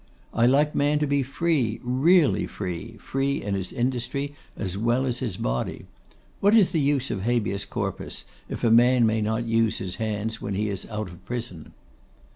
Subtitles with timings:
[0.33, 5.19] I like man to be free, really free: free in his industry as well as
[5.19, 5.85] his body.
[6.39, 10.41] What is the use of Habeas Corpus, if a man may not use his hands
[10.41, 11.73] when he is out of prison?